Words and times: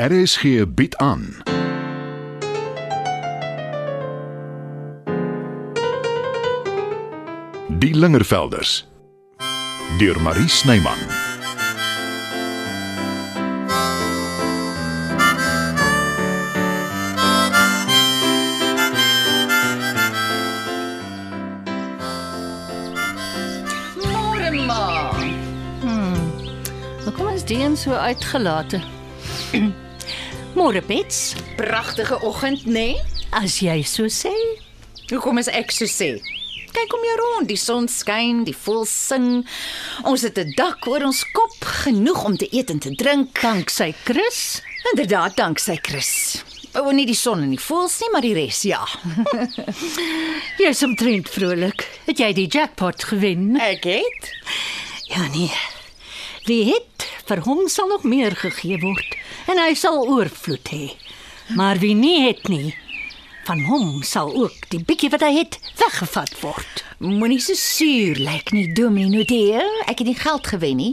RSG 0.00 0.64
bied 0.74 0.96
aan. 0.96 1.36
Die 7.68 7.94
Lingervelders 7.96 8.88
deur 9.98 10.20
Marie 10.22 10.48
Snyman. 10.48 10.96
Môre 24.00 24.50
ma. 24.64 25.12
Hoekom 27.04 27.28
is 27.28 27.44
die 27.44 27.60
een 27.64 27.76
so 27.76 27.92
uitgelate? 27.92 28.80
Môre 30.54 30.82
Bets, 30.82 31.34
Pragtige 31.56 32.18
oggend, 32.22 32.66
nê? 32.66 32.72
Nee? 32.72 33.20
as 33.30 33.60
jy 33.62 33.82
so 33.86 34.08
sê. 34.10 34.32
Hoekom 35.10 35.38
is 35.38 35.48
ek 35.50 35.70
so 35.74 35.86
sê? 35.86 36.16
Kyk 36.70 36.94
om 36.94 37.04
jou 37.06 37.16
rond, 37.18 37.48
die 37.50 37.58
son 37.58 37.86
skyn, 37.90 38.44
die 38.46 38.54
voëls 38.54 38.90
sing. 38.90 39.44
Ons 40.06 40.22
het 40.22 40.38
'n 40.38 40.54
dak 40.56 40.86
oor 40.86 41.02
ons 41.06 41.24
kop, 41.32 41.56
genoeg 41.84 42.24
om 42.24 42.36
te 42.36 42.48
eet 42.50 42.70
en 42.70 42.78
te 42.78 42.94
drink. 42.94 43.40
Danksy 43.40 43.92
Chris. 44.04 44.62
Inderdaad, 44.92 45.36
danksy 45.36 45.78
Chris. 45.82 46.42
O, 46.74 46.90
nie 46.90 47.06
die 47.06 47.14
son 47.18 47.42
en 47.42 47.50
die 47.50 47.58
voëls 47.58 48.00
nie, 48.00 48.10
maar 48.12 48.22
die 48.22 48.34
res, 48.34 48.62
ja. 48.62 48.86
Jy's 50.62 50.82
omtrent 50.82 51.28
vrolik. 51.28 51.86
Het 52.06 52.18
jy 52.18 52.32
die 52.32 52.46
jackpot 52.46 53.04
gewen? 53.04 53.56
Ek 53.58 53.84
het. 53.84 54.30
Ja 55.10 55.26
nee. 55.28 55.50
Wie 56.46 56.64
het 56.70 57.06
vir 57.30 57.44
hom 57.46 57.66
sal 57.70 57.90
nog 57.92 58.02
meer 58.08 58.34
gegee 58.34 58.80
word 58.82 59.16
en 59.50 59.60
hy 59.62 59.74
sal 59.78 60.02
oorvloed 60.02 60.70
hê. 60.74 60.86
Maar 61.54 61.78
wie 61.82 61.94
nie 61.94 62.26
het 62.26 62.48
nie, 62.50 62.74
van 63.46 63.62
hom 63.66 64.02
sal 64.06 64.32
ook 64.34 64.66
die 64.70 64.82
bietjie 64.86 65.10
wat 65.14 65.22
hy 65.26 65.30
het 65.38 65.58
weggevat 65.78 66.34
word. 66.42 66.82
Moenie 67.02 67.40
so 67.42 67.56
suur 67.58 68.18
lyk 68.20 68.52
nie, 68.54 68.66
Dominee 68.76 69.10
Nodee. 69.14 69.62
Ek 69.86 70.02
het 70.02 70.10
nie 70.10 70.18
geld 70.18 70.50
gewen 70.52 70.76
nie. 70.82 70.90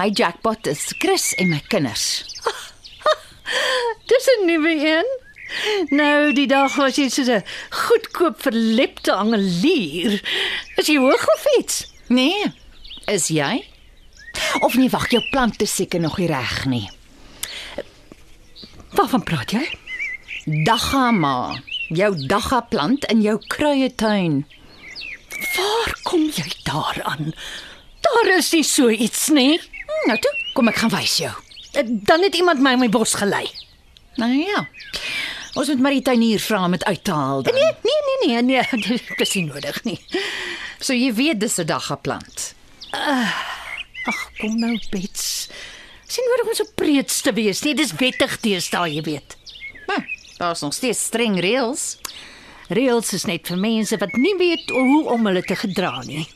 My 0.00 0.08
jackpot 0.10 0.66
is 0.68 0.88
Chris 1.00 1.30
en 1.40 1.52
my 1.52 1.60
kinders. 1.72 2.24
Dis 4.10 4.28
'n 4.32 4.46
nuwe 4.48 4.74
een. 4.74 5.14
Nou 5.94 6.32
die 6.34 6.48
dag 6.50 6.74
was 6.76 6.96
jy 6.96 7.08
so 7.08 7.22
'n 7.22 7.44
goedkoop 7.70 8.42
verlepte 8.42 9.12
angelier. 9.12 10.20
Is 10.76 10.86
jy 10.88 10.98
hoog 10.98 11.28
of 11.36 11.46
iets? 11.58 11.86
Nee, 12.08 12.52
is 13.06 13.28
jy? 13.28 13.75
Of 14.60 14.74
nee, 14.74 14.88
wag, 14.90 15.10
jou 15.10 15.22
plant 15.30 15.62
is 15.62 15.74
seker 15.74 16.00
nog 16.00 16.18
nie 16.18 16.26
reg 16.30 16.64
nie. 16.66 16.84
Waarvan 18.96 19.22
praat 19.26 19.52
jy? 19.52 19.64
Dagga 20.64 21.10
ma, 21.10 21.56
jou 21.88 22.12
dagga 22.30 22.60
plant 22.70 23.04
in 23.12 23.20
jou 23.24 23.36
kruietuin. 23.52 24.44
Waar 25.56 25.94
kom 26.06 26.28
jy 26.32 26.46
daaraan? 26.64 27.32
Daar 28.06 28.30
is 28.38 28.52
nie 28.52 28.64
so 28.64 28.88
iets 28.88 29.28
nie. 29.28 29.58
Hm, 29.58 30.08
Nou 30.08 30.18
toe, 30.22 30.32
kom 30.54 30.68
ek 30.68 30.76
gaan 30.76 30.90
wys 30.94 31.16
jou. 31.18 31.32
Dan 32.06 32.22
het 32.22 32.34
iemand 32.38 32.60
my 32.62 32.72
in 32.76 32.78
my 32.84 32.88
bos 32.88 33.14
gelei. 33.18 33.44
Nou 34.16 34.30
ja. 34.32 34.62
Ons 35.56 35.68
moet 35.72 35.80
maar 35.80 35.92
die 35.96 36.02
tuinier 36.04 36.40
vra 36.40 36.64
om 36.64 36.70
dit 36.76 36.84
uit 36.84 37.02
te 37.04 37.12
haal 37.12 37.42
dan. 37.42 37.54
Nee, 37.54 37.72
nee, 37.82 38.18
nee, 38.26 38.42
nee, 38.42 38.64
nee, 38.72 39.00
dis 39.20 39.34
nie 39.34 39.44
nodig 39.48 39.82
nie. 39.84 39.98
So 40.78 40.92
jy 40.94 41.12
weet 41.16 41.40
dis 41.40 41.58
'n 41.58 41.66
dagga 41.66 41.96
plant. 41.96 42.54
Kom 44.46 44.60
nou, 44.62 44.76
Bets. 44.92 45.48
Sien 46.06 46.26
nodig 46.30 46.52
om 46.52 46.54
so 46.54 46.70
preets 46.78 47.18
te 47.26 47.32
wees 47.34 47.64
nie. 47.66 47.74
Dis 47.74 47.90
wettig 47.98 48.36
deesdae, 48.44 48.92
jy 48.94 49.02
weet. 49.08 49.34
Nou, 49.88 49.98
daar's 50.38 50.62
nog 50.62 50.74
steeds 50.76 51.00
streng 51.08 51.34
reëls. 51.42 51.96
Reëls 52.70 53.10
is 53.18 53.26
net 53.26 53.50
vir 53.50 53.58
mense 53.58 53.98
wat 53.98 54.14
nie 54.14 54.34
weet 54.38 54.70
hoe 54.70 55.00
om 55.10 55.26
hulle 55.26 55.42
te 55.42 55.56
gedra 55.58 55.96
nie. 56.06 56.28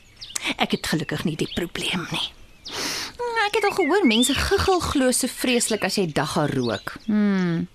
Ek 0.59 0.75
het 0.75 0.89
gelukkig 0.91 1.23
nie 1.27 1.37
die 1.39 1.47
probleem 1.55 2.03
nie. 2.11 2.27
Hm, 2.67 3.29
Ek 3.47 3.55
het 3.57 3.65
al 3.69 3.77
gehoor 3.79 4.03
mense 4.07 4.35
giggel 4.35 4.79
glo 4.83 5.11
so 5.15 5.27
vreeslik 5.31 5.87
as 5.87 5.95
jy 5.97 6.05
dagga 6.11 6.45
rook. 6.51 6.97
Hmm. 7.07 7.67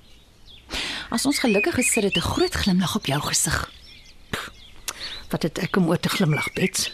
As 1.12 1.24
ons 1.28 1.40
gelukkig 1.40 1.80
gesit 1.80 2.04
het 2.04 2.16
'n 2.16 2.28
groot 2.28 2.54
glimlag 2.54 2.96
op 2.96 3.06
jou 3.06 3.20
gesig. 3.20 3.70
Wat 5.30 5.42
het 5.42 5.58
ek 5.58 5.76
om 5.76 5.88
oor 5.88 6.00
te 6.00 6.08
glimlag, 6.08 6.52
Bets? 6.52 6.90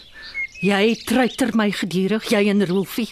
Jy 0.63 0.93
treiter 1.03 1.49
my 1.59 1.65
gedurig, 1.75 2.29
jy 2.31 2.45
en 2.47 2.63
Rolfie. 2.63 3.09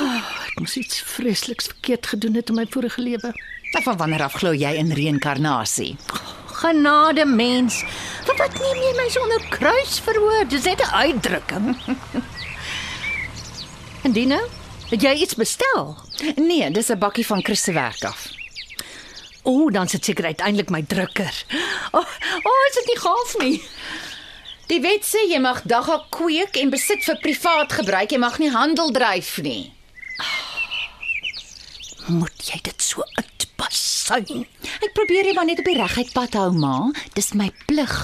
Oh, 0.00 0.28
ek 0.48 0.62
moes 0.62 0.78
iets 0.80 1.02
vreesliks 1.04 1.68
verkeerd 1.74 2.08
gedoen 2.14 2.38
het 2.38 2.48
in 2.48 2.56
my 2.56 2.64
vorige 2.72 3.02
lewe. 3.04 3.34
Nou 3.74 3.82
van 3.84 3.98
wanneer 4.00 4.24
af 4.24 4.38
glo 4.40 4.54
jy 4.56 4.70
in 4.80 4.94
reïnkarnasie? 4.96 5.90
Genade 6.62 7.26
mens. 7.28 7.82
Wat 8.24 8.40
wat 8.40 8.56
neem 8.62 8.80
jy 8.80 8.94
my 8.96 9.06
sonder 9.12 9.44
kruis 9.52 9.98
verhoor? 10.06 10.48
Dis 10.48 10.64
net 10.64 10.80
'n 10.80 10.94
uitdrukking. 11.04 11.68
en 14.08 14.16
Dina, 14.16 14.40
het 14.88 15.02
jy 15.02 15.14
iets 15.20 15.36
bestel? 15.36 15.98
Nee, 16.40 16.70
dis 16.70 16.88
'n 16.88 16.98
bakkie 16.98 17.26
van 17.26 17.44
Chris 17.44 17.62
se 17.62 17.72
werk 17.72 18.04
af. 18.04 18.24
O, 19.42 19.52
oh, 19.52 19.72
dan 19.72 19.88
sit 19.88 20.04
seker 20.04 20.24
uiteindelik 20.24 20.70
my 20.70 20.82
drukker. 20.82 21.44
O, 21.92 21.98
oh, 21.98 22.08
oh, 22.42 22.60
is 22.68 22.74
dit 22.74 22.86
nie 22.86 23.00
gaaf 23.00 23.36
nie? 23.38 23.62
Die 24.68 24.82
wet 24.84 25.06
sê 25.08 25.22
jy 25.30 25.38
mag 25.40 25.62
dagga 25.64 26.02
kweek 26.12 26.58
en 26.60 26.68
besit 26.68 27.00
vir 27.06 27.16
privaat 27.22 27.72
gebruik, 27.78 28.12
jy 28.12 28.20
mag 28.20 28.36
nie 28.42 28.50
handel 28.52 28.92
dryf 28.92 29.38
nie. 29.40 29.72
Moet 32.12 32.50
jy 32.50 32.60
dit 32.68 32.84
so 32.84 33.04
uitbasuin? 33.16 34.44
Ek 34.84 34.92
probeer 34.96 35.30
jy 35.30 35.34
maar 35.36 35.48
net 35.48 35.64
op 35.64 35.72
die 35.72 35.78
reguit 35.80 36.12
pad 36.12 36.36
hou, 36.36 36.50
ma. 36.52 36.76
Dis 37.16 37.32
my 37.32 37.48
plig. 37.64 37.96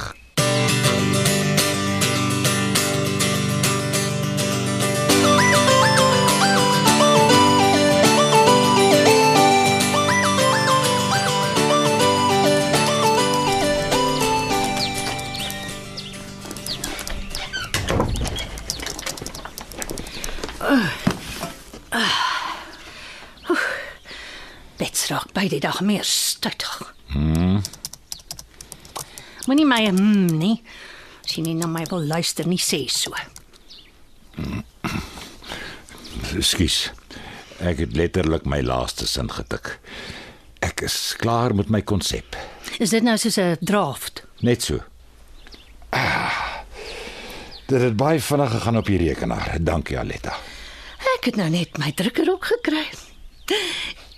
Bets 24.77 25.07
raak 25.11 25.33
by 25.37 25.49
die 25.49 25.61
dag 25.61 25.81
meer 25.85 26.05
stuttig. 26.05 26.95
Hmm. 27.13 27.61
Moenie 29.47 29.67
my 29.69 29.83
hmm 29.87 30.39
nie. 30.41 30.63
As 31.25 31.37
jy 31.37 31.45
nie 31.45 31.55
na 31.59 31.69
my 31.69 31.85
wil 31.91 32.05
luister 32.09 32.49
nie, 32.49 32.61
sê 32.61 32.85
so. 32.89 33.13
Ekskuus. 36.35 36.91
Ek 37.65 37.79
het 37.85 37.95
letterlik 37.97 38.49
my 38.51 38.61
laaste 38.65 39.07
sin 39.09 39.31
getik. 39.31 39.79
Ek 40.65 40.83
is 40.89 41.15
klaar 41.21 41.55
met 41.55 41.71
my 41.71 41.83
konsep. 41.85 42.37
Is 42.81 42.91
dit 42.91 43.05
nou 43.05 43.17
soos 43.21 43.39
'n 43.39 43.57
draft? 43.61 44.25
Net 44.41 44.63
so. 44.63 44.81
Ah, 45.91 46.65
dit 47.67 47.81
het 47.81 47.97
baie 47.97 48.21
vinnig 48.21 48.51
gegaan 48.51 48.77
op 48.77 48.87
die 48.87 48.99
rekenaar. 48.99 49.57
Dankie 49.61 49.99
Aletta. 49.99 50.35
Ek 51.25 51.31
het 51.33 51.39
nou 51.41 51.47
net 51.49 51.79
my 51.81 51.87
drukker 51.97 52.29
ook 52.29 52.45
gekry. 52.45 52.83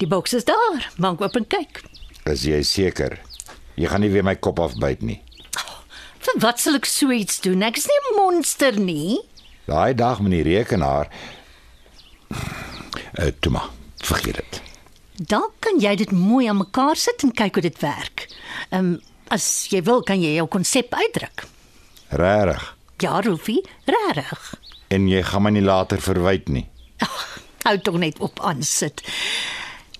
Die 0.00 0.08
boks 0.10 0.32
is 0.34 0.46
daar. 0.48 0.88
Maak 0.98 1.20
oop 1.22 1.36
en 1.38 1.44
kyk. 1.46 1.78
Is 2.26 2.42
jy 2.50 2.58
seker? 2.66 3.14
Jy 3.78 3.86
gaan 3.92 4.02
nie 4.02 4.10
weer 4.10 4.26
my 4.26 4.34
kop 4.34 4.58
afbyt 4.58 5.04
nie. 5.06 5.20
Vir 6.26 6.42
wat 6.42 6.58
sal 6.58 6.80
ek 6.80 6.90
so 6.90 7.14
iets 7.14 7.38
doen? 7.46 7.62
Ek 7.62 7.78
is 7.78 7.86
nie 7.86 8.00
'n 8.00 8.16
monster 8.16 8.74
nie. 8.74 9.22
Daai 9.70 9.94
dag 9.94 10.18
met 10.18 10.34
die 10.34 10.42
rekenaar. 10.42 11.06
Uh, 12.34 13.30
toe 13.38 13.52
maar, 13.54 13.70
vergeet 14.02 14.42
dit. 14.42 14.62
Dalk 15.14 15.54
kan 15.60 15.78
jy 15.78 15.94
dit 15.94 16.10
mooi 16.10 16.48
aan 16.50 16.58
mekaar 16.58 16.97
sit 16.97 17.22
en 17.22 17.30
kyk 17.30 17.54
hoe 17.54 17.68
dit 17.70 17.78
werk. 17.86 18.26
Ehm 18.70 18.98
um, 18.98 19.00
as 19.30 19.68
jy 19.70 19.82
wil 19.82 20.02
kan 20.02 20.18
jy 20.20 20.34
jou 20.34 20.48
konsep 20.48 20.91
uitdruk. 20.91 21.47
Regtig. 22.10 22.76
Ja, 22.98 23.20
Rufie, 23.20 23.62
regtig. 23.84 24.54
En 24.88 25.06
jy 25.06 25.22
gaan 25.22 25.42
my 25.42 25.50
nie 25.50 25.62
later 25.62 26.00
verwyd 26.00 26.48
nie. 26.48 26.66
Ag, 27.04 27.16
hou 27.66 27.77
tog 27.83 27.98
net 27.98 28.19
op 28.25 28.41
aan 28.41 28.63
sit. 28.63 29.03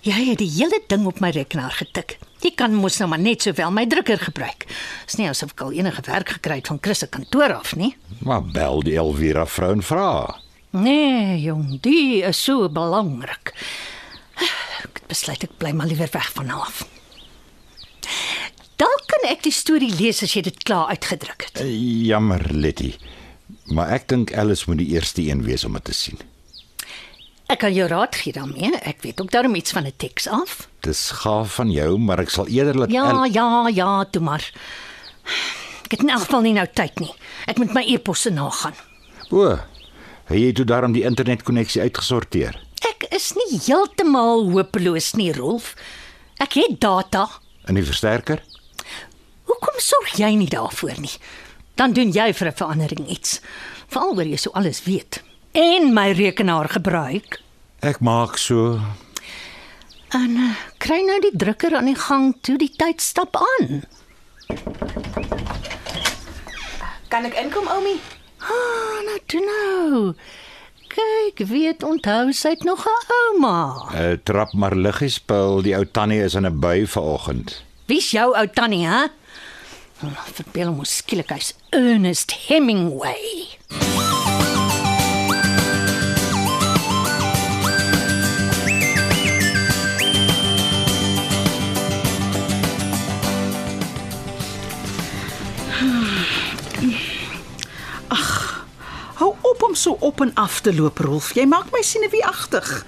Jy 0.07 0.21
het 0.31 0.39
die 0.39 0.51
hele 0.55 0.79
ding 0.89 1.07
op 1.07 1.19
my 1.21 1.33
rekenaar 1.35 1.75
getik. 1.75 2.19
Jy 2.45 2.53
kan 2.55 2.75
mos 2.79 2.99
nou 3.01 3.09
maar 3.11 3.19
net 3.23 3.43
sowel 3.43 3.73
my 3.75 3.87
drukker 3.91 4.21
gebruik. 4.23 4.67
Is 5.09 5.17
nie 5.19 5.27
asof 5.29 5.51
ek 5.57 5.65
al 5.67 5.73
enige 5.75 6.05
werk 6.07 6.29
gekry 6.37 6.61
het 6.61 6.71
van 6.71 6.79
Chris 6.81 7.03
se 7.03 7.09
kantoor 7.11 7.57
af 7.57 7.75
nie. 7.77 7.97
Maar 8.23 8.45
bel 8.55 8.83
die 8.87 8.95
Elvira 9.01 9.47
vrou 9.51 9.73
en 9.75 9.83
vra. 9.83 10.11
Nee, 10.77 11.41
jong, 11.41 11.81
die 11.83 12.23
is 12.29 12.39
so 12.45 12.69
belangrik. 12.69 13.55
Ek 14.85 15.01
besluit 15.11 15.43
ek 15.47 15.57
bly 15.59 15.73
maar 15.75 15.89
liewer 15.91 16.11
weg 16.13 16.31
van 16.37 16.53
haar 16.53 16.69
af. 16.69 16.85
Dalk 18.77 19.07
kan 19.09 19.25
ek 19.33 19.43
die 19.47 19.55
storie 19.57 19.91
lees 19.97 20.21
as 20.23 20.35
jy 20.37 20.43
dit 20.47 20.59
klaar 20.69 20.93
uitgedruk 20.93 21.49
het. 21.49 21.63
Eh, 21.65 21.71
Jammer, 22.07 22.43
Letty. 22.53 22.93
Maar 23.73 23.95
ek 23.97 24.09
dink 24.13 24.35
Alice 24.37 24.69
moet 24.69 24.79
die 24.85 24.93
eerste 24.95 25.25
een 25.25 25.43
wees 25.47 25.65
om 25.65 25.73
dit 25.79 25.85
te 25.89 25.95
sien. 25.97 26.21
Ek 27.47 27.59
kan 27.63 27.73
jou 27.75 27.87
raad 27.89 28.15
gee 28.19 28.33
daarmee. 28.35 28.73
Ek 28.83 29.03
weet 29.07 29.21
ook 29.23 29.31
daarom 29.31 29.55
iets 29.55 29.73
van 29.73 29.87
'n 29.87 29.93
teks 29.97 30.27
af. 30.29 30.69
Dis 30.81 31.11
gaaf 31.11 31.55
van 31.55 31.71
jou, 31.71 31.99
maar 31.99 32.19
ek 32.19 32.31
sal 32.31 32.47
eerder 32.47 32.75
laat 32.79 32.91
Ja, 32.91 33.09
El- 33.11 33.25
ja, 33.25 33.69
ja, 33.69 34.05
toe 34.05 34.23
maar. 34.23 34.51
Ek 35.85 35.91
het 35.91 36.01
in 36.03 36.11
elk 36.11 36.21
geval 36.21 36.41
nie 36.41 36.53
nou 36.53 36.67
tyd 36.75 36.99
nie. 37.01 37.15
Ek 37.47 37.59
moet 37.59 37.73
my 37.75 37.83
e-posse 37.87 38.31
nagaan. 38.31 38.75
O. 39.31 39.59
Het 40.25 40.39
jy 40.39 40.53
toe 40.53 40.65
daarom 40.65 40.93
die 40.93 41.03
internetkonneksie 41.05 41.81
uitgesorteer? 41.83 42.59
Ek 42.89 43.07
is 43.15 43.33
nie 43.35 43.59
heeltemal 43.67 44.51
hopeloos 44.51 45.13
nie, 45.15 45.33
Rolf. 45.33 45.75
Ek 46.39 46.53
het 46.55 46.81
data. 46.81 47.29
In 47.69 47.75
die 47.75 47.85
versterker? 47.85 48.43
Hoekom 49.45 49.75
sorg 49.79 50.17
jy 50.19 50.35
nie 50.35 50.49
daarvoor 50.49 50.99
nie? 51.01 51.11
Dan 51.75 51.93
doen 51.93 52.11
jy 52.11 52.33
vir 52.35 52.49
'n 52.49 52.53
verandering 52.57 53.09
iets. 53.09 53.41
Veral 53.89 54.17
oor 54.17 54.25
jy 54.27 54.37
so 54.37 54.51
alles 54.53 54.83
weet 54.85 55.23
en 55.57 55.93
my 55.95 56.11
rekenaar 56.13 56.69
gebruik. 56.69 57.41
Ek 57.81 58.01
maak 58.05 58.37
so. 58.37 58.77
En 60.13 60.37
uh, 60.37 60.53
kry 60.83 61.01
nou 61.07 61.17
die 61.25 61.33
drukker 61.33 61.77
aan 61.77 61.89
die 61.89 61.97
gang 61.99 62.35
toe 62.45 62.59
die 62.61 62.71
tyd 62.77 63.01
stap 63.01 63.37
aan. 63.41 63.81
Kan 67.09 67.25
ek 67.29 67.39
inkom, 67.41 67.69
Oumi? 67.73 67.97
Ah, 68.45 69.01
nou 69.09 69.19
toe 69.33 69.41
nou. 69.41 70.13
Kyk, 70.93 71.43
weet 71.49 71.85
onthou 71.85 72.33
sy't 72.37 72.65
nog 72.65 72.85
'n 72.85 73.13
ouma. 73.17 73.57
Uh, 73.97 74.17
trap 74.23 74.53
maar 74.53 74.77
liggies, 74.77 75.19
Paul. 75.21 75.63
Die 75.63 75.77
ou 75.77 75.85
tannie 75.85 76.21
is 76.21 76.35
in 76.35 76.47
'n 76.47 76.61
bui 76.61 76.87
vanoggend. 76.87 77.65
Wie's 77.87 78.11
jou 78.11 78.37
ou 78.37 78.47
tannie, 78.47 78.87
hè? 78.87 79.05
Oh, 80.05 80.25
verbeel 80.37 80.67
hom 80.69 80.85
skielik 80.85 81.31
hy's 81.33 81.55
Ernest 81.71 82.33
Hemingway. 82.49 83.56
So 99.77 99.97
op 100.01 100.21
en 100.21 100.35
af 100.35 100.61
te 100.61 100.75
loop, 100.75 100.99
Rolf. 100.99 101.35
Jy 101.35 101.47
maak 101.47 101.71
my 101.73 101.83
sien 101.83 102.07
wie 102.11 102.25
agtig. 102.27 102.85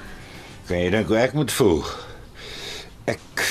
Kan 0.69 0.79
jy 0.83 0.91
dink 0.91 1.09
hoe 1.09 1.17
ek 1.21 1.37
moet 1.37 1.53
voel? 1.53 1.85
Ek 3.09 3.45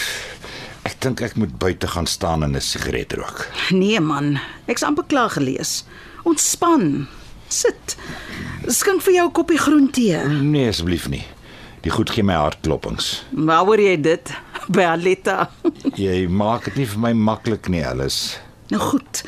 ek 0.88 1.00
dink 1.04 1.22
ek 1.22 1.36
moet 1.36 1.56
buite 1.60 1.88
gaan 1.88 2.06
staan 2.08 2.44
en 2.44 2.56
'n 2.56 2.62
sigaret 2.62 3.14
rook. 3.14 3.48
Nee 3.70 4.00
man, 4.00 4.40
ek's 4.68 4.84
amper 4.84 5.06
klaar 5.08 5.30
gelees. 5.30 5.86
Ontspan. 6.24 7.08
Sit. 7.48 7.96
Skink 8.68 9.02
vir 9.02 9.14
jou 9.14 9.28
'n 9.28 9.32
koppie 9.32 9.58
groen 9.58 9.90
tee. 9.92 10.18
Nee, 10.28 10.68
asseblief 10.70 11.08
nie. 11.10 11.26
Die 11.82 11.92
goed 11.92 12.10
gee 12.10 12.24
my 12.24 12.34
hartklopings. 12.34 13.24
Waaroor 13.32 13.80
jy 13.80 14.02
dit? 14.02 14.32
By 14.68 14.82
Aletta. 14.84 15.50
Jy 15.96 16.28
maak 16.28 16.66
dit 16.66 16.76
nie 16.76 16.86
vir 16.86 17.00
my 17.00 17.14
maklik 17.14 17.70
nie, 17.70 17.86
Alice. 17.86 18.38
Nou 18.70 18.82
goed. 18.82 19.24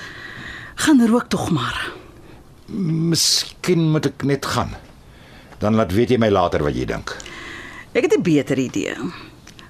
Gaan 0.76 1.08
rook 1.08 1.30
tog 1.30 1.50
maar. 1.52 1.92
Miskien 2.68 3.59
moet 3.78 4.06
ek 4.06 4.24
net 4.24 4.46
gaan. 4.46 4.76
Dan 5.60 5.76
laat 5.76 5.92
weet 5.92 6.10
jy 6.10 6.18
my 6.18 6.30
later 6.30 6.64
wat 6.64 6.76
jy 6.76 6.86
dink. 6.86 7.16
Ek 7.94 8.06
het 8.06 8.14
'n 8.18 8.22
beter 8.22 8.58
idee. 8.58 8.96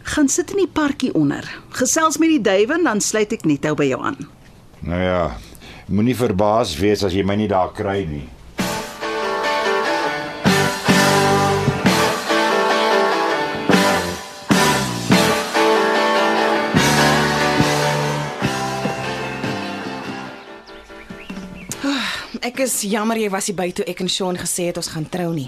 Gaan 0.04 0.28
sit 0.28 0.51
in 0.51 0.57
die 0.57 0.72
parkie 0.74 1.13
onder. 1.13 1.44
Gesels 1.69 2.18
met 2.18 2.30
die 2.30 2.42
duwe 2.42 2.74
en 2.74 2.84
dan 2.84 3.01
sluit 3.01 3.31
ek 3.34 3.46
net 3.46 3.66
ou 3.66 3.75
by 3.75 3.86
jou 3.86 4.01
aan. 4.04 4.18
Nou 4.80 5.01
ja, 5.01 5.38
moenie 5.88 6.16
verbaas 6.16 6.78
wees 6.78 7.04
as 7.04 7.13
jy 7.13 7.24
my 7.24 7.36
nie 7.36 7.48
daar 7.48 7.72
kry 7.72 8.06
nie. 8.06 8.30
Ek 22.60 22.66
is 22.66 22.82
jammer 22.92 23.16
jy 23.16 23.30
was 23.32 23.46
nie 23.48 23.54
by 23.56 23.70
toe 23.72 23.86
ek 23.88 24.02
en 24.04 24.10
Sean 24.12 24.36
gesê 24.36 24.66
het 24.68 24.76
ons 24.76 24.90
gaan 24.92 25.06
trou 25.08 25.30
nie. 25.32 25.46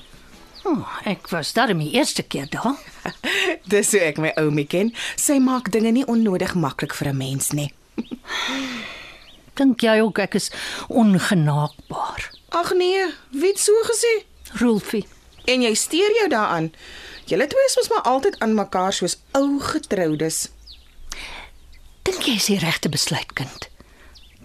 Oh, 0.63 0.85
ek 1.03 1.25
was 1.33 1.49
daar 1.51 1.73
my 1.75 1.89
eerste 1.91 2.23
keer 2.23 2.45
daar. 2.47 2.77
Dis 3.73 3.89
hoe 3.91 3.99
ek 4.05 4.21
my 4.23 4.29
oumie 4.39 4.63
ken. 4.63 4.93
Sy 5.19 5.35
maak 5.43 5.67
dinge 5.75 5.91
nie 5.91 6.05
onnodig 6.07 6.53
maklik 6.55 6.95
vir 6.95 7.09
'n 7.11 7.17
mens 7.19 7.51
nie. 7.51 7.67
Dink 9.59 9.83
jy 9.83 9.97
ook 9.99 10.21
ek 10.23 10.37
is 10.39 10.47
ongenaakbaar? 10.87 12.29
Ag 12.55 12.71
nee, 12.79 13.03
wie 13.35 13.51
het 13.51 13.59
so 13.59 13.75
gesê? 13.91 14.13
Rolfie, 14.63 15.03
En 15.51 15.67
jy 15.67 15.73
steur 15.75 16.15
jou 16.15 16.29
daaraan. 16.31 16.71
Julle 17.27 17.47
twee 17.51 17.67
is 17.67 17.75
mos 17.75 17.91
maar 17.91 18.07
altyd 18.07 18.39
aan 18.39 18.55
mekaar 18.55 18.93
soos 18.93 19.17
ou 19.35 19.59
getroudes. 19.59 20.47
dink 22.07 22.23
jy 22.23 22.39
is 22.39 22.47
die 22.47 22.59
regte 22.63 22.87
besluit, 22.87 23.35
kind? 23.35 23.67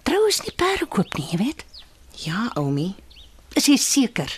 Trou 0.03 0.27
is 0.27 0.43
nie 0.43 0.51
perdekoop 0.51 1.15
nie, 1.15 1.31
jy 1.31 1.37
weet. 1.45 1.63
Ja, 2.25 2.49
oumie. 2.57 2.95
Is 3.53 3.67
jy 3.69 3.77
seker? 3.77 4.31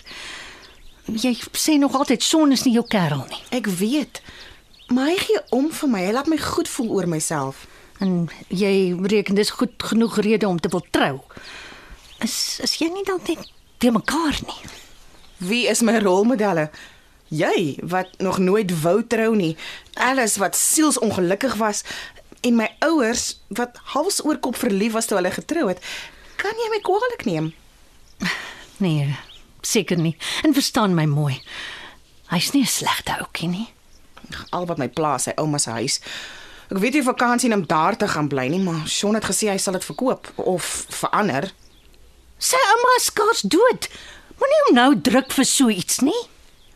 Jy 1.10 1.32
sê 1.56 1.78
nog 1.80 1.94
altyd 1.96 2.22
son 2.22 2.52
is 2.52 2.66
nie 2.66 2.74
jou 2.76 2.84
kerel 2.86 3.24
nie. 3.30 3.40
Ek 3.56 3.70
weet. 3.80 4.20
Maar 4.92 5.12
hy 5.12 5.16
gee 5.22 5.40
om 5.56 5.70
vir 5.72 5.88
my. 5.88 6.02
Hy 6.04 6.12
laat 6.16 6.28
my 6.30 6.38
goed 6.42 6.68
voel 6.68 6.90
oor 6.98 7.08
myself. 7.08 7.64
En 8.04 8.28
jy 8.48 8.92
reken 9.12 9.38
dis 9.38 9.52
goed 9.56 9.72
genoeg 9.90 10.20
rede 10.24 10.48
om 10.48 10.60
te 10.60 10.68
wil 10.72 10.84
trou. 10.92 11.20
Is 12.24 12.60
is 12.64 12.76
jy 12.80 12.90
nie 12.92 13.04
dan 13.08 13.20
net 13.28 13.48
te 13.80 13.92
mekaar 13.92 14.40
nie? 14.44 14.70
Wie 15.40 15.66
is 15.72 15.80
my 15.80 15.96
rolmodelle? 16.04 16.68
Jy 17.32 17.78
wat 17.88 18.12
nog 18.18 18.40
nooit 18.42 18.72
wou 18.82 18.98
trou 19.06 19.34
nie. 19.36 19.54
Alice 19.94 20.40
wat 20.40 20.56
sielsongelukkig 20.56 21.54
was 21.60 21.84
en 22.44 22.56
my 22.56 22.68
ouers 22.84 23.38
wat 23.48 23.78
hals 23.94 24.20
oor 24.24 24.40
kop 24.40 24.56
verlief 24.56 24.92
was 24.96 25.08
toe 25.08 25.16
hulle 25.20 25.32
getrou 25.32 25.68
het. 25.68 25.80
Kan 26.40 26.56
jy 26.56 26.68
my 26.72 26.80
kwaadlik 26.84 27.24
neem? 27.28 27.52
Nee, 28.80 29.16
seker 29.60 29.98
nie. 30.00 30.16
En 30.42 30.54
verstaan 30.56 30.94
my 30.94 31.04
mooi. 31.04 31.42
Hy's 32.30 32.52
nie 32.52 32.62
'n 32.62 32.66
slegte 32.66 33.12
ouetjie 33.18 33.48
nie. 33.48 33.68
Al 34.50 34.66
wat 34.66 34.78
my 34.78 34.88
pla 34.88 35.14
is 35.14 35.22
sy 35.22 35.32
ouma 35.36 35.58
se 35.58 35.70
huis. 35.70 36.00
Ek 36.70 36.78
weet 36.78 36.92
nie 36.92 37.02
vakansie 37.02 37.52
om 37.52 37.66
daar 37.66 37.96
te 37.96 38.08
gaan 38.08 38.28
bly 38.28 38.46
nie, 38.48 38.60
maar 38.62 38.88
Sean 38.88 39.14
het 39.14 39.24
gesê 39.24 39.50
hy 39.50 39.58
sal 39.58 39.72
dit 39.72 39.84
verkoop 39.84 40.30
of 40.36 40.86
verander. 40.88 41.52
Sy 42.38 42.56
ouma 42.56 42.96
is 42.96 43.04
skaars 43.10 43.40
dood. 43.42 43.88
Moenie 44.38 44.60
hom 44.66 44.74
nou 44.74 45.00
druk 45.00 45.32
vir 45.32 45.44
so 45.44 45.68
iets 45.68 46.00
nie. 46.00 46.22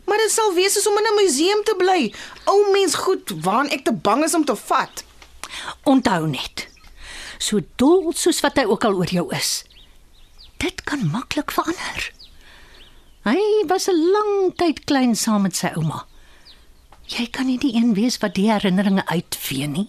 Maar 0.05 0.19
dit 0.19 0.33
sal 0.33 0.53
wees 0.55 0.75
soos 0.75 0.87
om 0.87 0.99
in 0.99 1.07
'n 1.13 1.23
museum 1.23 1.63
te 1.65 1.75
bly. 1.79 2.13
Ou 2.45 2.73
mens 2.73 2.95
goed 2.95 3.31
waaraan 3.45 3.71
ek 3.71 3.85
te 3.85 3.93
bang 3.93 4.25
is 4.25 4.35
om 4.35 4.45
te 4.45 4.57
vat. 4.57 5.05
Onthou 5.85 6.27
net. 6.27 6.69
So 7.39 7.61
dol 7.77 8.13
soos 8.13 8.41
wat 8.41 8.57
hy 8.57 8.65
ook 8.65 8.85
al 8.85 8.95
oor 8.95 9.09
jou 9.09 9.35
is. 9.35 9.65
Dit 10.65 10.81
kan 10.89 11.03
maklik 11.13 11.53
verander. 11.53 12.13
Hy 13.29 13.41
was 13.69 13.89
'n 13.89 13.99
lang 14.15 14.57
tyd 14.57 14.85
klein 14.89 15.15
saam 15.17 15.43
met 15.43 15.57
sy 15.57 15.69
ouma. 15.77 16.07
Jy 17.07 17.27
kan 17.31 17.47
nie 17.47 17.59
die 17.59 17.75
een 17.77 17.95
wees 17.95 18.17
wat 18.19 18.35
die 18.35 18.49
herinneringe 18.51 19.05
uitvee 19.07 19.67
nie. 19.67 19.89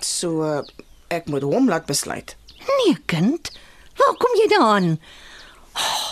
So 0.00 0.62
ek 1.08 1.28
moet 1.28 1.42
hom 1.42 1.68
laat 1.68 1.86
besluit. 1.86 2.36
Nee, 2.58 2.96
kind. 3.06 3.50
Waar 3.96 4.16
kom 4.16 4.32
jy 4.40 4.48
daaraan? 4.48 5.00
Oh, 5.76 6.08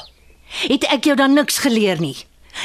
het 0.68 0.84
ek 0.84 1.04
jou 1.04 1.16
dan 1.16 1.32
niks 1.32 1.58
geleer 1.58 2.00
nie? 2.00 2.16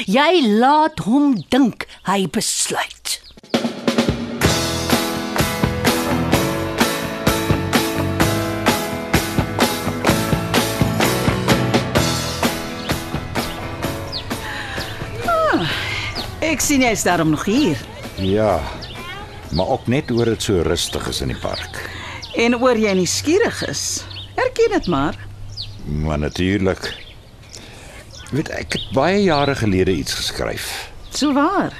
Jy 0.06 0.44
laat 0.60 0.98
hom 0.98 1.44
dink 1.48 1.86
hy 2.02 2.26
besluit. 2.28 3.20
Ek 16.50 16.58
sien 16.58 16.82
jy's 16.82 17.04
daarom 17.06 17.28
nog 17.30 17.44
hier. 17.46 17.78
Ja. 18.18 18.58
Maar 19.54 19.68
ook 19.68 19.86
net 19.86 20.10
oor 20.10 20.24
dit 20.32 20.42
so 20.42 20.62
rustig 20.66 21.04
is 21.08 21.20
in 21.22 21.30
die 21.30 21.38
park. 21.38 21.78
En 22.34 22.56
oor 22.58 22.78
jy 22.78 22.90
nuuskierig 22.98 23.60
is. 23.68 24.02
Erken 24.34 24.74
dit 24.74 24.88
maar. 24.90 25.14
Maar 25.86 26.18
natuurlik. 26.18 26.88
Weet 28.34 28.50
ek 28.50 28.74
het 28.74 28.90
baie 28.94 29.22
jare 29.22 29.54
gelede 29.54 29.94
iets 29.94 30.18
geskryf. 30.18 30.90
So 31.14 31.30
waar. 31.38 31.70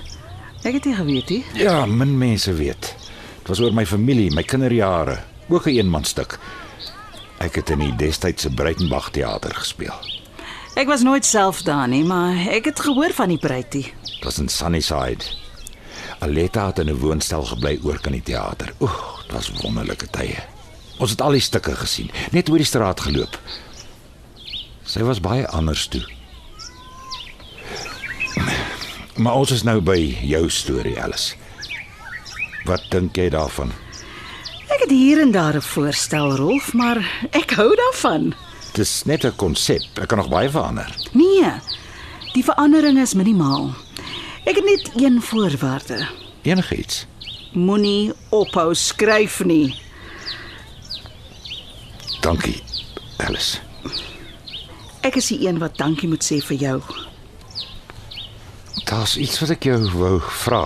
Ek 0.62 0.78
het 0.78 0.86
nie 0.86 0.94
geweet 0.94 1.34
nie. 1.34 1.44
Ja, 1.58 1.82
min 1.86 2.14
mense 2.18 2.54
weet. 2.54 2.94
Dit 3.40 3.50
was 3.50 3.60
oor 3.60 3.74
my 3.74 3.86
familie, 3.86 4.30
my 4.34 4.46
kinderjare, 4.46 5.18
ook 5.48 5.66
'n 5.66 5.82
eenmanstuk. 5.82 6.38
Ek 7.38 7.54
het 7.54 7.70
in 7.70 7.78
die 7.78 7.96
destydse 7.96 8.54
Breitenberg 8.54 9.10
teater 9.10 9.54
gespeel. 9.54 9.98
Ek 10.74 10.86
was 10.86 11.02
nooit 11.02 11.24
self 11.24 11.62
daar 11.62 11.88
nie, 11.88 12.04
maar 12.04 12.36
ek 12.48 12.64
het 12.64 12.80
gehoor 12.80 13.10
van 13.12 13.28
die 13.28 13.38
Breitie. 13.38 13.92
Dit 14.20 14.28
was 14.28 14.38
in 14.38 14.48
Sunnyside. 14.48 15.24
Aletta 16.18 16.66
het 16.66 16.78
in 16.78 16.90
'n 16.90 16.98
woonstel 16.98 17.42
gebly 17.42 17.80
oor 17.82 18.00
kan 18.00 18.12
die 18.12 18.22
teater. 18.22 18.72
Oeg, 18.80 19.22
dit 19.22 19.32
was 19.32 19.50
wonderlike 19.62 20.10
tye. 20.10 20.36
Ons 20.98 21.10
het 21.10 21.20
al 21.20 21.30
die 21.30 21.40
stukke 21.40 21.76
gesien, 21.76 22.10
net 22.30 22.48
oor 22.50 22.56
die 22.56 22.66
straat 22.66 23.00
geloop. 23.00 23.38
Sy 24.84 25.00
was 25.02 25.20
baie 25.20 25.48
anders 25.48 25.86
toe. 25.86 26.04
Maar 29.16 29.32
ons 29.34 29.50
is 29.50 29.62
nou 29.62 29.80
by 29.80 30.18
jou 30.20 30.50
storie, 30.50 31.00
Alice. 31.02 31.34
Wat 32.64 32.84
dink 32.90 33.16
jy 33.16 33.28
daarvan? 33.28 33.72
Ek 34.68 34.80
het 34.80 34.90
hier 34.90 35.20
en 35.20 35.30
daar 35.30 35.56
'n 35.56 35.62
voorstel, 35.62 36.36
Rolf, 36.36 36.72
maar 36.72 37.28
ek 37.30 37.50
hou 37.50 37.76
daarvan. 37.76 38.34
Dis 38.72 39.04
net 39.04 39.24
'n 39.24 39.36
konsep. 39.36 39.82
Ek 40.00 40.08
kan 40.08 40.18
nog 40.18 40.28
baie 40.28 40.50
verander. 40.50 40.94
Nee. 41.12 41.52
Die 42.32 42.44
verandering 42.44 42.98
is 42.98 43.14
minimaal. 43.14 43.74
Ek 44.50 44.56
het 44.58 44.64
net 44.66 44.90
een 44.98 45.20
voorwaarde. 45.22 46.08
Enigiets. 46.42 47.04
Moenie 47.52 48.12
ophou 48.34 48.74
skryf 48.74 49.44
nie. 49.44 49.74
Dankie, 52.20 52.56
Alice. 53.16 53.58
Ek 55.06 55.14
is 55.16 55.30
die 55.30 55.46
een 55.46 55.58
wat 55.62 55.78
dankie 55.78 56.08
moet 56.10 56.26
sê 56.26 56.40
vir 56.44 56.58
jou. 56.64 56.80
Daar's 58.90 59.14
iets 59.16 59.38
wat 59.40 59.54
ek 59.54 59.70
jou 59.70 59.78
wou 59.94 60.16
vra. 60.42 60.64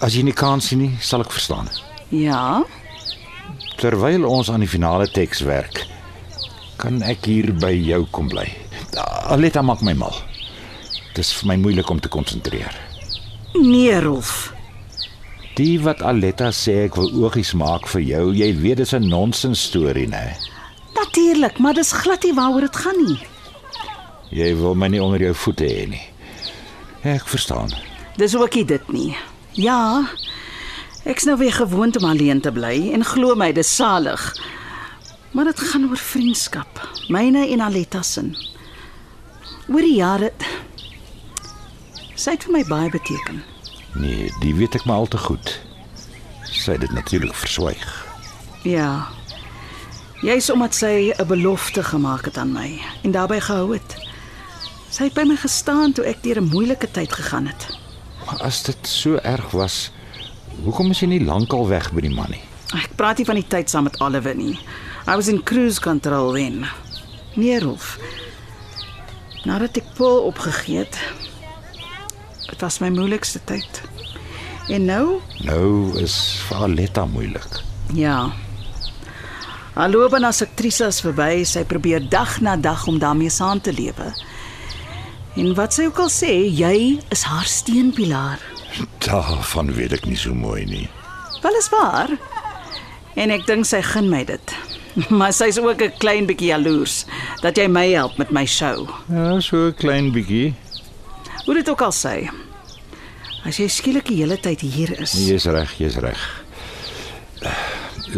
As 0.00 0.16
jy 0.16 0.24
nie 0.24 0.34
kan 0.36 0.64
sien 0.64 0.80
nie, 0.80 0.94
sal 1.04 1.22
ek 1.24 1.32
verstaan. 1.34 1.68
Ja, 2.08 2.64
Terwyl 3.76 4.24
ons 4.24 4.48
aan 4.50 4.62
die 4.62 4.70
finale 4.70 5.08
teks 5.12 5.42
werk, 5.44 5.82
kan 6.80 7.02
ek 7.04 7.26
hier 7.28 7.50
by 7.58 7.72
jou 7.74 8.04
kom 8.14 8.30
bly. 8.32 8.46
Aletta 9.28 9.60
maak 9.66 9.82
my 9.84 9.92
mal. 9.98 10.14
Dis 11.14 11.32
vir 11.38 11.46
my 11.52 11.56
moeilik 11.56 11.90
om 11.90 12.00
te 12.00 12.08
konsentreer. 12.08 12.74
nee, 13.54 14.00
Rolf. 14.00 14.52
Die 15.54 15.78
wat 15.80 16.02
Aletta 16.02 16.48
sê 16.50 16.72
ek 16.88 16.96
wil 16.98 17.12
oogies 17.22 17.52
maak 17.54 17.86
vir 17.86 18.00
jou, 18.02 18.24
jy 18.34 18.48
weet 18.58 18.76
dis 18.82 18.92
'n 18.94 19.08
nonsens 19.08 19.62
storie, 19.62 20.08
né? 20.08 20.34
Natuurlik, 20.94 21.58
maar 21.58 21.74
dis 21.74 21.92
glad 21.92 22.22
nie 22.24 22.34
waaroor 22.34 22.60
dit 22.60 22.76
gaan 22.76 23.04
nie. 23.04 23.18
Jy 24.30 24.56
wil 24.56 24.74
my 24.74 24.88
nie 24.88 25.02
onder 25.02 25.20
jou 25.20 25.34
voete 25.34 25.64
hê 25.64 25.88
nie. 25.88 26.02
Ek 27.04 27.26
verstaan. 27.26 27.70
Dis 28.16 28.34
ook 28.34 28.54
nie 28.54 28.64
dit 28.64 28.92
nie. 28.92 29.16
Ja. 29.52 30.08
Ek's 31.04 31.24
nou 31.24 31.36
weer 31.38 31.52
gewoond 31.52 31.96
om 31.96 32.04
alleen 32.10 32.40
te 32.40 32.50
bly 32.52 32.90
en 32.92 33.04
glo 33.04 33.34
my, 33.34 33.52
dis 33.52 33.74
salig. 33.76 34.34
Maar 35.32 35.44
dit 35.44 35.60
gaan 35.60 35.88
oor 35.90 35.96
vriendskap, 35.96 36.88
myne 37.08 37.48
en 37.48 37.60
Aletta 37.60 38.02
se. 38.02 38.22
Oor 39.68 39.80
die 39.80 39.96
jare 39.96 40.32
sy 42.24 42.32
het 42.38 42.46
vir 42.46 42.54
my 42.56 42.62
baie 42.64 42.88
beteken. 42.92 43.42
Nee, 44.00 44.30
die 44.40 44.54
weet 44.56 44.78
ek 44.78 44.86
maar 44.88 45.04
al 45.04 45.10
te 45.12 45.20
goed. 45.20 45.50
Sy 46.48 46.76
het 46.76 46.84
dit 46.86 46.94
natuurlik 46.96 47.36
verswyg. 47.36 47.84
Ja. 48.64 49.08
Jy's 50.24 50.48
omdat 50.50 50.74
sy 50.74 51.12
'n 51.12 51.26
belofte 51.28 51.82
gemaak 51.84 52.24
het 52.24 52.38
aan 52.38 52.52
my 52.52 52.80
en 53.02 53.12
daarbey 53.12 53.40
gehou 53.40 53.74
het. 53.74 53.96
Sy 54.90 55.04
het 55.04 55.14
by 55.14 55.24
my 55.28 55.36
gestaan 55.36 55.92
toe 55.92 56.04
ek 56.04 56.22
deur 56.22 56.40
'n 56.40 56.48
moeilike 56.48 56.90
tyd 56.90 57.12
gegaan 57.12 57.46
het. 57.46 57.66
Maar 58.26 58.40
as 58.40 58.62
dit 58.62 58.86
so 58.86 59.16
erg 59.16 59.50
was, 59.50 59.90
hoekom 60.64 60.90
is 60.90 61.00
jy 61.00 61.06
nie 61.06 61.24
lankal 61.24 61.68
weg 61.68 61.92
by 61.92 62.00
die 62.00 62.14
man 62.14 62.30
nie? 62.30 62.42
Ek 62.74 62.96
praat 62.96 63.18
nie 63.18 63.26
van 63.26 63.34
die 63.34 63.48
tyd 63.48 63.70
saam 63.70 63.84
met 63.84 64.00
Oliver 64.00 64.34
nie. 64.34 64.58
I 65.06 65.14
was 65.16 65.28
in 65.28 65.42
cruise 65.42 65.80
control 65.80 66.32
then. 66.32 66.64
Nee, 67.34 67.60
Rolf. 67.60 67.98
Nadat 69.44 69.76
ek 69.76 69.94
Paul 69.94 70.22
opgegee 70.24 70.78
het, 70.78 70.98
dit 72.50 72.60
was 72.60 72.78
my 72.80 72.88
moeilikste 72.88 73.40
tyd. 73.44 73.82
En 74.68 74.84
nou, 74.84 75.20
Nou 75.44 75.98
is 76.00 76.40
vir 76.48 76.56
Aletta 76.56 77.04
moeilik. 77.06 77.60
ja. 77.94 78.32
Haar 79.74 79.90
loopbaan 79.90 80.24
as 80.24 80.42
aktrise 80.42 80.86
is 80.86 81.00
verby. 81.02 81.42
Sy 81.44 81.64
probeer 81.64 82.08
dag 82.08 82.40
na 82.40 82.56
dag 82.56 82.86
om 82.86 82.98
daarmee 82.98 83.30
saam 83.30 83.60
te 83.60 83.72
lewe. 83.72 84.12
En 85.36 85.54
wat 85.54 85.74
sy 85.74 85.88
ook 85.88 85.98
al 85.98 86.08
sê, 86.14 86.30
jy 86.46 87.00
is 87.10 87.22
haar 87.26 87.44
steunpilaar. 87.44 88.38
Daarvan 89.06 89.72
weet 89.74 89.92
ek 89.92 90.06
nie 90.06 90.16
so 90.16 90.34
mooi 90.34 90.64
nie. 90.64 90.88
Wel 91.42 91.58
is 91.58 91.68
waar. 91.74 92.08
En 93.16 93.30
ek 93.34 93.46
dink 93.46 93.66
sy 93.66 93.82
gun 93.82 94.08
my 94.08 94.22
dit. 94.24 94.54
Maar 95.18 95.32
sy's 95.34 95.58
ook 95.58 95.82
'n 95.82 95.98
klein 95.98 96.26
bietjie 96.26 96.52
jaloers 96.54 97.04
dat 97.42 97.56
jy 97.58 97.66
my 97.66 97.88
help 97.90 98.16
met 98.18 98.30
my 98.30 98.46
show. 98.46 98.86
Ja, 99.10 99.40
so 99.40 99.56
'n 99.56 99.74
klein 99.74 100.12
bietjie. 100.12 100.54
Hoe 101.44 101.54
dit 101.54 101.68
ook 101.68 101.80
al 101.82 101.92
sê. 101.92 102.30
As 103.44 103.56
jy 103.60 103.68
skielik 103.68 104.06
die 104.08 104.22
hele 104.22 104.38
tyd 104.40 104.60
hier 104.60 105.00
is. 105.00 105.12
Jy's 105.12 105.44
reg, 105.44 105.74
jy's 105.78 105.96
reg. 106.00 106.20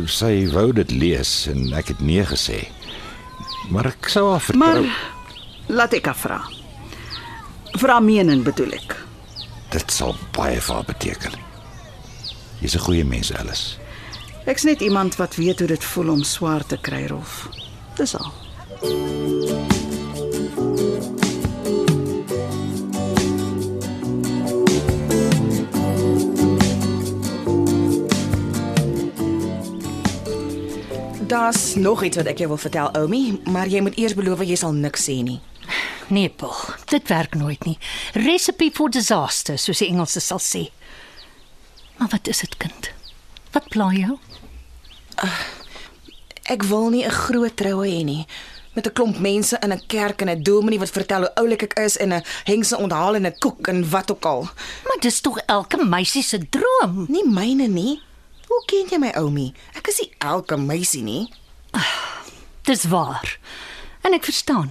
Sy 0.06 0.46
wou 0.52 0.72
dit 0.72 0.90
lees 0.92 1.46
en 1.50 1.72
ek 1.74 1.88
het 1.94 2.00
nee 2.00 2.24
gesê. 2.24 2.68
Maar 3.70 3.86
ek 3.86 4.08
sou 4.12 4.30
haar 4.30 4.40
vertrou. 4.40 4.84
Maar 4.84 4.86
laat 5.66 5.92
ek 5.98 6.06
haar 6.06 6.20
vra. 6.20 6.38
Vra 7.76 7.98
mening 8.00 8.44
bedoel 8.44 8.72
ek. 8.78 8.96
dit 9.70 9.90
sal 9.92 10.14
baie 10.32 10.60
vir 10.60 10.74
haar 10.74 10.84
beteken. 10.88 11.32
Jy's 12.62 12.76
'n 12.76 12.84
goeie 12.86 13.04
mens, 13.04 13.32
Alice. 13.34 13.76
Ek's 14.46 14.62
net 14.62 14.80
iemand 14.80 15.16
wat 15.16 15.34
weet 15.36 15.58
hoe 15.58 15.68
dit 15.68 15.84
voel 15.84 16.08
om 16.10 16.22
swaar 16.22 16.64
te 16.66 16.78
kry, 16.80 17.06
Rolf. 17.06 17.48
Dis 17.96 18.14
al. 18.14 18.32
Daar's 31.36 31.74
nog 31.74 32.02
iets 32.02 32.16
wat 32.16 32.30
ek 32.30 32.38
jou 32.40 32.48
wil 32.48 32.56
vertel, 32.56 32.86
Oumi, 32.96 33.40
maar 33.44 33.68
jy 33.68 33.82
moet 33.84 33.98
eers 34.00 34.14
beloof 34.16 34.40
jy 34.40 34.56
sal 34.56 34.72
niks 34.72 35.02
sê 35.04 35.18
nie. 35.20 35.36
Nee, 36.08 36.30
Paul, 36.32 36.54
dit 36.88 37.10
werk 37.12 37.36
nooit 37.36 37.66
nie. 37.68 37.74
Recipe 38.14 38.70
for 38.72 38.88
disaster, 38.88 39.58
soos 39.60 39.82
die 39.82 39.90
Engelse 39.90 40.22
sal 40.24 40.40
sê. 40.40 40.62
Maar 41.98 42.08
wat 42.14 42.30
is 42.32 42.40
dit, 42.40 42.56
kind? 42.56 42.88
Wat 43.52 43.68
pla 43.68 43.90
jou? 43.92 44.16
Ek 46.56 46.64
wil 46.70 46.88
nie 46.88 47.04
'n 47.04 47.12
groot 47.12 47.56
troue 47.56 47.84
hê 47.84 48.00
nie 48.04 48.24
met 48.72 48.86
'n 48.86 48.92
klomp 48.92 49.18
mense 49.18 49.56
in 49.60 49.72
'n 49.72 49.86
kerk 49.86 50.20
en 50.20 50.28
'n 50.28 50.42
dominee 50.42 50.78
wat 50.78 50.90
vertel 50.90 51.20
hoe 51.20 51.34
oulik 51.34 51.62
ek 51.62 51.78
is 51.78 51.96
en 51.96 52.12
'n 52.12 52.24
hengse 52.44 52.76
onthaal 52.76 53.14
en 53.14 53.26
'n 53.26 53.38
koek 53.38 53.68
en 53.68 53.90
wat 53.90 54.10
ook 54.10 54.24
al. 54.24 54.42
Maar 54.84 55.00
dis 55.00 55.20
tog 55.20 55.38
elke 55.38 55.84
meisie 55.84 56.22
se 56.22 56.48
droom. 56.48 57.06
Nie 57.08 57.28
myne 57.28 57.66
nie. 57.68 58.05
Hoe 58.46 58.62
ken 58.70 58.90
jy 58.90 58.98
my 59.02 59.12
Oumi? 59.20 59.50
Ek 59.78 59.88
is 59.90 60.00
nie 60.02 60.10
elke 60.24 60.56
meisie 60.60 61.02
nie. 61.02 61.24
Dis 62.66 62.86
waar. 62.90 63.38
En 64.06 64.14
ek 64.16 64.26
verstaan. 64.28 64.70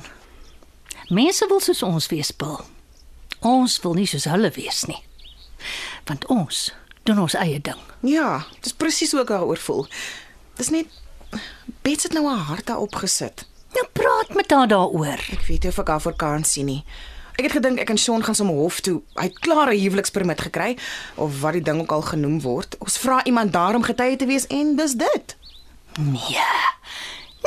Mense 1.13 1.47
wil 1.47 1.61
soos 1.61 1.83
ons 1.85 2.07
wees, 2.11 2.31
Paul. 2.31 2.63
Ons 3.45 3.77
wil 3.83 3.93
nie 3.99 4.07
soos 4.09 4.25
hulle 4.31 4.49
wees 4.55 4.85
nie. 4.89 5.01
Want 6.09 6.25
ons 6.33 6.69
doen 7.05 7.19
ons 7.21 7.35
eie 7.37 7.59
ding. 7.61 7.81
Ja, 8.05 8.45
dis 8.65 8.73
presies 8.73 9.13
hoe 9.13 9.21
ek 9.21 9.33
daaroor 9.33 9.61
voel. 9.61 9.85
Dis 10.57 10.71
net 10.73 11.01
Bets 11.85 12.07
het 12.07 12.13
nou 12.15 12.23
haar 12.29 12.45
hart 12.49 12.65
daarop 12.69 12.95
gesit. 12.95 13.43
Nou 13.75 13.83
praat 13.93 14.31
met 14.33 14.51
haar 14.51 14.69
daaroor. 14.71 15.21
Ek 15.35 15.43
weet 15.49 15.65
nie 15.65 15.71
of 15.73 15.79
ek 15.83 15.91
haar 15.91 16.01
voor 16.01 16.15
kan 16.17 16.45
sien 16.47 16.69
nie. 16.69 16.81
Ek 17.35 17.49
het 17.49 17.51
gedink 17.57 17.79
ek 17.83 17.89
en 17.91 17.97
Sean 17.99 18.23
gaan 18.23 18.35
sommer 18.35 18.55
hof 18.55 18.79
toe. 18.79 19.01
Hy 19.19 19.27
het 19.27 19.39
klaar 19.39 19.73
'n 19.73 19.79
huwelikspermit 19.79 20.41
gekry 20.41 20.77
of 21.15 21.41
wat 21.41 21.53
die 21.53 21.61
ding 21.61 21.81
ook 21.81 21.91
al 21.91 22.01
genoem 22.01 22.41
word. 22.41 22.77
Ons 22.79 22.97
vra 22.97 23.23
iemand 23.23 23.53
daar 23.53 23.75
om 23.75 23.83
getuie 23.83 24.15
te 24.15 24.25
wees 24.25 24.47
en 24.47 24.75
dis 24.75 24.93
dit. 24.93 25.35
Nee. 25.99 26.45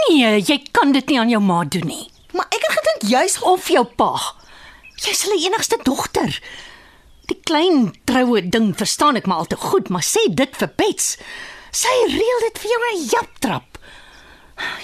Nee, 0.08 0.40
jy 0.40 0.62
kan 0.70 0.92
dit 0.92 1.06
nie 1.08 1.18
aan 1.20 1.28
jou 1.28 1.42
ma 1.42 1.64
doen 1.64 1.86
nie. 1.86 2.10
Maar 2.32 2.46
ek 2.48 2.64
het 2.66 2.78
gedink 2.78 3.12
jy's 3.12 3.42
Of 3.42 3.68
jou 3.68 3.84
pa. 3.84 4.12
Jy's 4.96 5.22
hulle 5.22 5.40
enigste 5.46 5.78
dogter. 5.82 6.42
Die 7.26 7.40
klein 7.44 7.94
troue 8.04 8.48
ding 8.48 8.76
verstaan 8.76 9.16
ek 9.16 9.26
maar 9.26 9.36
al 9.36 9.46
te 9.46 9.56
goed, 9.56 9.88
maar 9.88 10.02
sê 10.02 10.28
dit 10.28 10.56
vir 10.56 10.70
Bets. 10.76 11.16
Sy 11.70 11.94
reël 12.08 12.40
dit 12.46 12.58
vir 12.58 12.70
jou 12.70 12.80
'n 12.92 13.08
japtrap. 13.08 13.78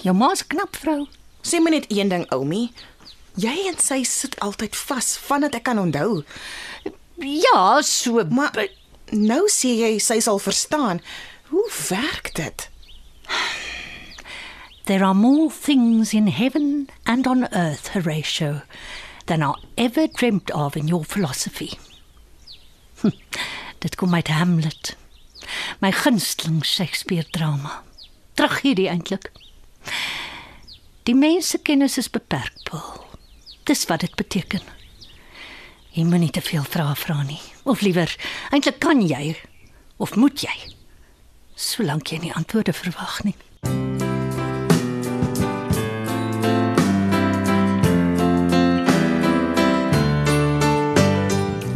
Jou 0.03 0.15
ma's 0.15 0.47
knap 0.47 0.77
vrou. 0.77 1.07
Sê 1.43 1.61
my 1.61 1.71
net 1.71 1.87
een 1.89 2.09
ding, 2.09 2.25
Oumi. 2.33 2.73
Jy 3.35 3.55
en 3.69 3.79
sy 3.83 4.03
sit 4.07 4.37
altyd 4.45 4.77
vas 4.87 5.15
vandat 5.19 5.57
ek 5.59 5.67
kan 5.67 5.81
onthou. 5.83 6.23
Ja, 7.19 7.83
so 7.83 8.23
Maar 8.31 8.67
nou 9.11 9.45
sê 9.51 9.75
jy 9.79 9.99
sy 9.99 10.21
sal 10.23 10.39
verstaan. 10.39 11.03
Hoe 11.51 11.67
werk 11.89 12.35
dit? 12.35 12.69
There 14.87 15.05
are 15.05 15.15
more 15.15 15.51
things 15.51 16.13
in 16.13 16.27
heaven 16.27 16.89
and 17.07 17.27
on 17.27 17.47
earth, 17.53 17.89
Horatio, 17.95 18.63
than 19.27 19.43
are 19.43 19.57
ever 19.79 20.07
dreamt 20.07 20.51
of 20.53 20.77
in 20.77 20.89
your 20.89 21.05
philosophy. 21.05 21.79
Dit 23.81 23.97
kom 23.97 24.15
uit 24.15 24.29
Hamlet. 24.29 24.97
My 25.81 25.91
gunsteling 25.93 26.65
Shakespeare 26.65 27.25
drama. 27.31 27.83
Terug 28.35 28.61
hierdie 28.61 28.89
eintlik. 28.89 29.31
Die 31.05 31.17
mense 31.17 31.59
kennis 31.59 31.99
is 31.99 32.11
beperk, 32.11 32.53
Paul. 32.69 33.04
Dis 33.65 33.85
wat 33.85 34.01
dit 34.01 34.15
beteken. 34.15 34.61
Jy 35.95 36.05
moenie 36.05 36.31
te 36.31 36.43
veel 36.45 36.65
vrae 36.69 36.95
vra 37.01 37.23
nie. 37.23 37.41
Of 37.65 37.81
liewer, 37.81 38.11
eintlik 38.51 38.79
kan 38.79 39.01
jy 39.01 39.37
of 39.97 40.17
moet 40.21 40.43
jy? 40.45 40.55
Solank 41.55 42.11
jy 42.13 42.19
nie 42.19 42.35
antwoorde 42.35 42.75
verwag 42.77 43.23
nie. 43.25 43.37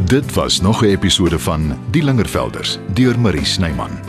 Dit 0.09 0.33
was 0.33 0.61
nog 0.61 0.81
'n 0.81 0.85
episode 0.85 1.39
van 1.39 1.79
Die 1.91 2.03
Lingervelders 2.03 2.77
deur 2.93 3.19
Marie 3.19 3.45
Snyman. 3.45 4.08